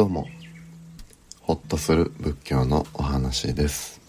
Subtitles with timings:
[0.00, 0.26] どうも
[1.42, 4.00] ホッとする仏教のお話です。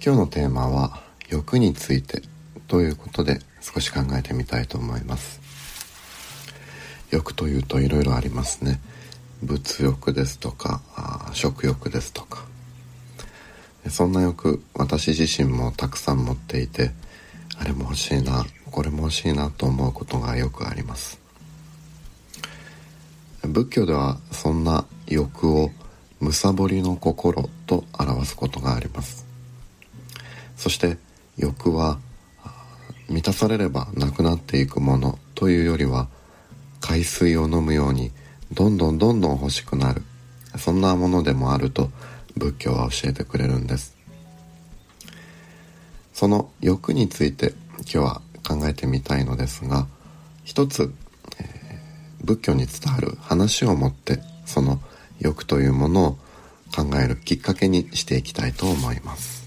[0.00, 2.22] 今日のテーマは欲について
[2.68, 5.40] ということで少し考えてみたいと思います。
[7.10, 8.78] 欲というといろいろありますね。
[9.42, 10.80] 物欲ですとか
[11.32, 12.44] 食欲ですとか。
[13.88, 16.92] そんな欲私自身もたくさん持っていて
[17.58, 21.21] あれも欲しいなこれも欲しいなと思うことがよくあります。
[23.52, 25.70] 仏教ではそんな欲を
[26.20, 29.26] むさぼりの心と表すことがあります。
[30.56, 30.96] そして
[31.36, 31.98] 欲は
[33.10, 36.08] 満たされればなくなっていくものというよりは
[36.80, 38.10] 海水を飲むように
[38.52, 40.02] どんどんどんどん欲しくなる。
[40.56, 41.90] そんなものでもあると
[42.38, 43.94] 仏教は教えてくれるんです。
[46.14, 49.86] その欲について今日は考えてみたいのですが
[50.42, 50.92] 一つ、
[52.24, 54.80] 仏教に伝わる話をもってその
[55.20, 56.12] 欲というものを
[56.74, 59.42] 考えるきっかけにしていきたいと思います。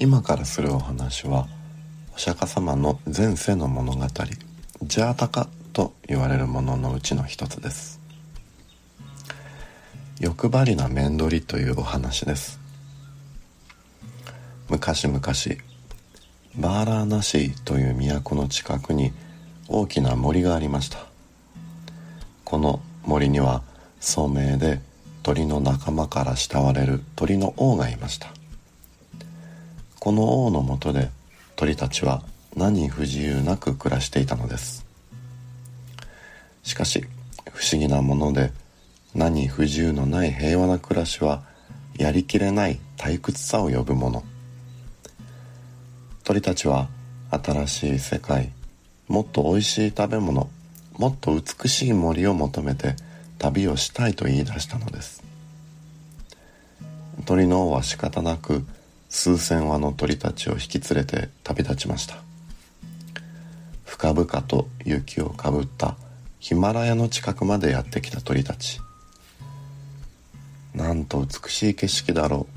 [0.00, 1.46] 今からするお話は
[2.14, 4.06] お釈迦様の前世の物語
[4.82, 8.03] ジャータカと言われるもののうちの一つです。
[10.20, 12.60] 欲張りな面取りというお話です。
[14.68, 15.20] 昔々
[16.56, 19.12] バーラーナシーという都の近くに
[19.66, 20.98] 大きな森がありました。
[22.44, 23.62] この森には
[23.98, 24.80] 聡明で
[25.24, 28.28] 鳥の仲間から慕われる鳥の王がいました。
[29.98, 31.10] この王のもとで
[31.56, 32.22] 鳥たちは
[32.54, 34.86] 何不自由なく暮らしていたのです。
[36.62, 37.04] しかし
[37.52, 38.52] 不思議なもので
[39.14, 41.42] 何不自由のない平和な暮らしは
[41.96, 44.24] やりきれない退屈さを呼ぶもの。
[46.24, 46.88] 鳥たちは
[47.30, 48.50] 新しい世界
[49.06, 50.48] もっと美味しい食べ物
[50.98, 52.96] もっと美しい森を求めて
[53.38, 55.22] 旅をしたいと言い出したのです。
[57.24, 58.64] 鳥の王は仕方なく
[59.08, 62.16] 数千羽の鳥たちを引き連れて旅立ちました。
[63.84, 65.96] 深々と雪をかぶった
[66.40, 68.83] ヒマラヤの近くまでやってきた鳥たち。
[70.74, 72.54] なんと美しい景色だろう。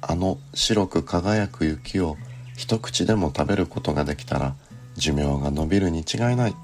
[0.00, 2.16] あの白く輝く雪を
[2.56, 4.54] 一口でも食べることができたら
[4.96, 6.54] 寿命が延びるに違いない。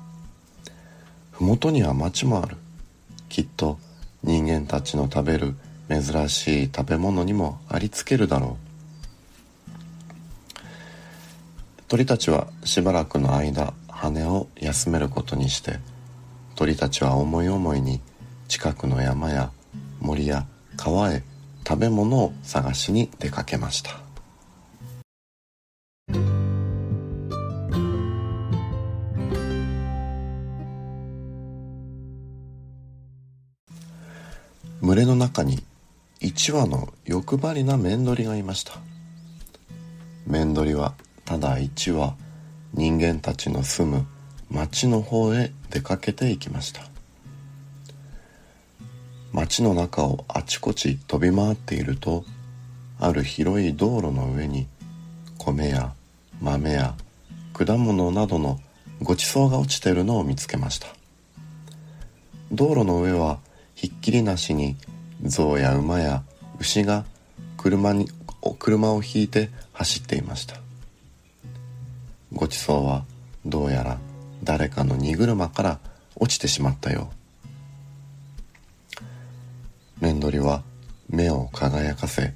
[1.33, 2.57] 麓には町もある。
[3.29, 3.79] きっと
[4.25, 5.55] 人間たちの食べる
[5.89, 8.69] 珍しい食べ物にもありつけるだろう。
[11.89, 15.79] 鳥たちはしばらくの間羽を休めることにして
[16.55, 18.01] 鳥たちは思い思いに
[18.47, 19.51] 近くの山や
[20.01, 20.47] 森や
[20.79, 21.23] 川へ
[21.67, 24.01] 食べ物を探しに出かけました。
[34.81, 35.63] 群れの中に
[36.21, 38.75] 一羽の欲張りなメンドリがいました。
[40.27, 40.95] メンドリは
[41.25, 42.15] ただ一羽
[42.73, 44.07] 人間たちの住む
[44.49, 46.83] 町の方へ出かけていきました。
[49.33, 52.25] 町の中をあちこち飛び回っていると
[52.99, 54.67] ある広い道路の上に
[55.39, 55.93] 米や
[56.41, 56.95] 豆や
[57.53, 58.61] 果物などの
[59.03, 60.89] ごちそうが落ちてるのを見つけました。
[62.51, 63.39] 道路の上は
[63.75, 64.77] ひっきりなしに
[65.23, 66.23] 象や馬や
[66.59, 67.05] 牛が
[67.57, 68.09] 車に
[68.59, 70.57] 車を引いて走っていました。
[72.33, 73.05] ごちそうは
[73.45, 73.99] どうやら
[74.43, 75.79] 誰かの荷車から
[76.17, 77.18] 落ちてしまったよう。
[80.01, 80.63] 面取りは
[81.09, 82.33] 目を輝かせ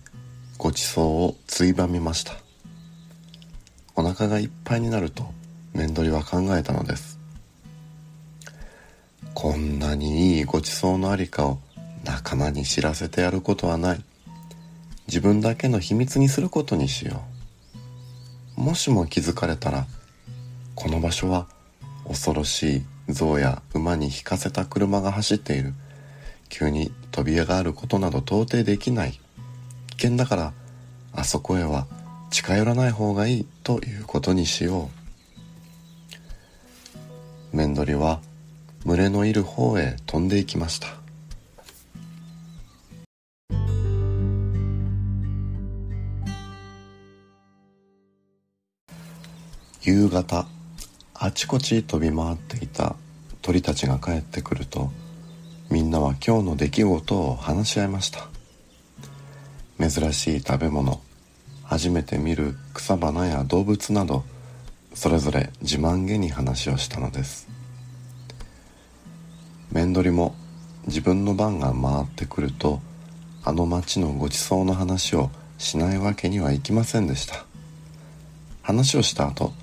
[0.59, 2.35] ごちそうをついばみました。
[3.95, 5.25] お腹がいっぱいになると
[5.73, 7.21] 面取りは考えたのです。
[9.33, 11.59] こんなにいいごちそうのありかを
[12.05, 14.05] 仲間に知らせてやることはない。
[15.07, 17.23] 自分だけの秘密にすることにしよ
[18.57, 18.61] う。
[18.61, 19.87] もしも気づかれたら
[20.75, 21.47] この場所は
[22.09, 25.75] 恐ろしい象や馬に引かせた車が走っている。
[26.53, 29.13] 急に飛び上がることなど到底できない
[29.97, 30.53] 危険だから
[31.15, 31.87] あそこへは
[32.31, 34.91] 近寄らない方がいいということにしよ
[37.53, 37.57] う。
[37.57, 38.21] メンドリは
[38.85, 40.89] 群れのいる方へ飛んでいきました。
[49.81, 50.47] 夕方
[51.15, 52.95] あちこち飛び回っていた
[53.41, 54.91] 鳥たちが帰ってくると
[55.73, 58.29] みんなは今日の出来事を話し合いました。
[59.81, 61.01] 珍しい食べ物
[61.65, 64.23] 初めて見る草花や動物など
[64.93, 67.49] それぞれ自慢げに話をしたのです。
[69.71, 70.35] 面取りも
[70.89, 72.83] 自分の番が回ってくると
[73.43, 77.47] あの町のごちそうの話をしないわけにはいきませんでした。
[78.61, 79.55] 話をした後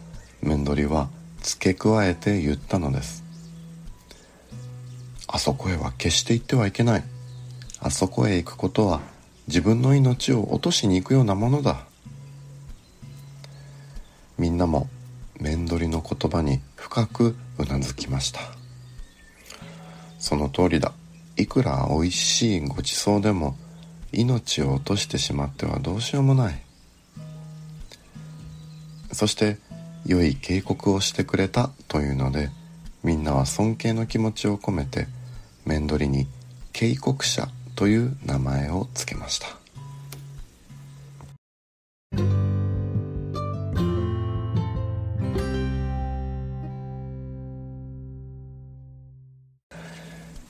[0.42, 1.08] 面取りは
[1.44, 3.29] 付け加えて言ったのです。
[5.32, 7.04] あそこへは決して行ってはいけない。
[7.80, 9.00] あそこへ行くことは
[9.48, 11.86] 自分の命を落としに行くようなものだ。
[14.40, 14.90] みんなも
[15.40, 18.40] 面取りの言葉に深くうなずきました。
[20.18, 20.94] その通りだ。
[21.38, 23.56] いくら美味しいごちそうでも
[24.12, 26.60] 命を落としてしまってはどうしようもない。
[29.12, 29.60] そして
[30.08, 32.50] 良い警告をしてくれたというので
[33.04, 35.08] みんなは尊敬の気持ちを込めて
[35.66, 36.28] 面取りに
[36.74, 39.48] 警告者という名前を付けました。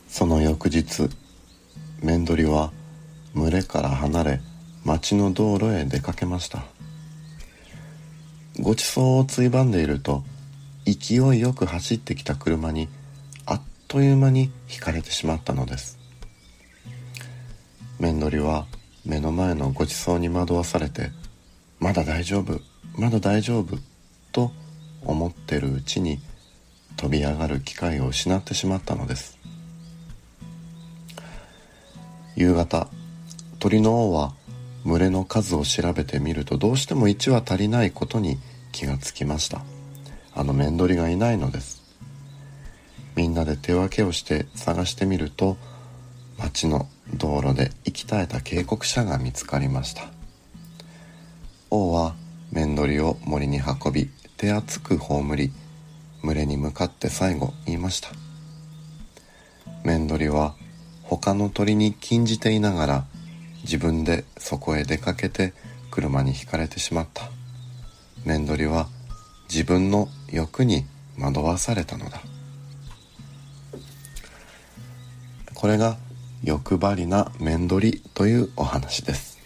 [0.07, 1.09] その翌日
[2.01, 2.71] 面取りは
[3.33, 4.41] 群れから離れ
[4.83, 6.65] 町の道路へ出かけました。
[8.59, 10.23] ごちそうをついばんでいると
[10.85, 12.89] 勢いよく走ってきた車に
[13.89, 15.97] という間にひかれてしまったのです。
[18.00, 18.68] 面取りは
[19.03, 21.12] 目の前のごちそうに惑わされて
[21.80, 22.62] まだ大丈夫
[22.95, 23.77] まだ大丈夫
[24.31, 24.51] と
[25.03, 26.19] 思ってるうちに
[26.97, 29.39] 飛び上がる機会を失ってしまったのです。
[32.35, 32.88] 夕方
[33.57, 34.33] 鳥の王は
[34.85, 38.38] 群れの数を調べてみるとどうしても1羽足りないことに
[38.71, 39.63] 気がつきました。
[40.35, 41.79] あの面取りがいないのです。
[43.19, 45.57] みんなで手分けをして探してみると
[46.38, 50.06] 町の道路で息絶えた警告者が見つかりました。
[51.69, 52.16] 王は
[52.54, 55.51] 面取りを森に運び手厚く葬り
[56.24, 58.07] 群れに向かって最後言いました。
[59.83, 60.56] 面取りは
[61.04, 63.06] 他の鳥に禁じていながら
[63.63, 65.54] 自分でそこへ出かけて
[65.92, 67.30] 車にひかれてしまった。
[68.24, 68.88] 面取りは
[69.50, 70.86] 自分の欲に
[71.19, 72.21] 惑わされたのだ。
[75.59, 75.97] これが
[76.41, 79.38] 欲張りな面取りというお話です。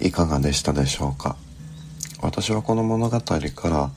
[0.00, 1.36] いかがでしたでしょうか？
[2.20, 3.90] 私はこの物語から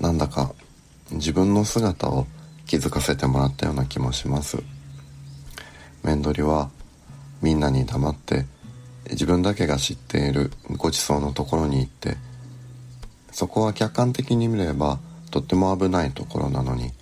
[0.00, 0.54] なんだか
[1.10, 2.26] 自分の姿を
[2.66, 4.62] 気づかせてもらったような気もします。
[6.02, 6.70] 面取りは
[7.42, 8.46] みんなに黙って
[9.10, 12.16] 自分だけが知っているごちそうのところに行って
[13.32, 15.00] そこは客観的に見れば
[15.30, 16.92] とっても危ないところなのに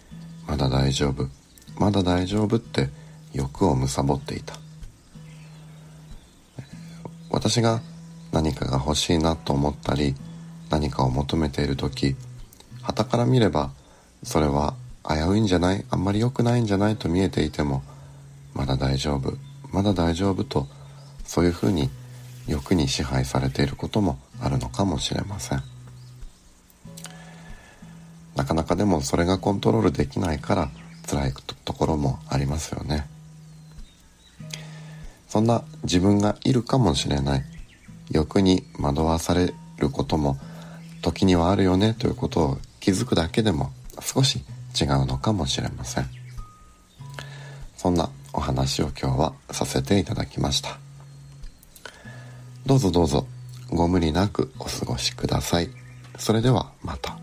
[0.46, 1.28] まだ大丈夫。
[1.78, 2.88] まだ大丈夫って
[3.32, 4.54] 欲を貪っていた。
[7.30, 7.80] 私が
[8.32, 10.14] 何かが欲しいなと思ったり
[10.70, 12.16] 何かを求めている時
[12.82, 13.70] 傍から見れば
[14.22, 14.74] それは
[15.08, 17.82] 危ういんじゃないあんまり良くないんじゃないと見えていても
[18.54, 19.32] まだ大丈夫。
[19.72, 20.66] まだ大丈夫と
[21.24, 21.88] そういうふうに
[22.48, 25.62] 欲に支配されていることもあるのかもしれません。
[28.40, 30.70] なかなかでもそれがコントロールできないから
[31.06, 31.34] 辛い
[31.66, 33.06] ところもありますよね。
[35.28, 37.44] そんな自分がいるかもしれない。
[38.10, 40.38] 欲に惑わされることも
[41.02, 44.42] 時にはあるよねということを気づくだけでも少し
[44.80, 46.08] 違うのかもしれません。
[47.76, 50.78] そんなお話を今日はさせていただきました。
[52.64, 53.26] どうぞどうぞ
[53.68, 55.68] ご無理なくお過ごしください。
[56.18, 57.19] それではまた。